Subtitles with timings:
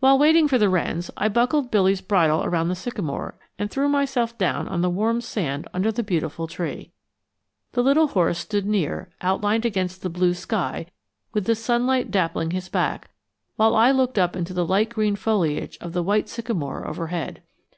[0.00, 4.36] While waiting for the wrens, I buckled Billy's bridle around the sycamore and threw myself
[4.36, 6.92] down on the warm sand under the beautiful tree.
[7.72, 10.84] The little horse stood near, outlined against the blue sky,
[11.32, 13.08] with the sunlight dappling his back,
[13.56, 17.40] while I looked up into the light green foliage of the white sycamore overhead.